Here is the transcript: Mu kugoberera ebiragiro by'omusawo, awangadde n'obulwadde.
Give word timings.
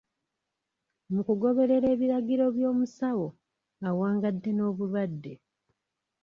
Mu 1.13 1.21
kugoberera 1.27 1.87
ebiragiro 1.95 2.45
by'omusawo, 2.55 3.27
awangadde 3.87 4.49
n'obulwadde. 4.53 5.33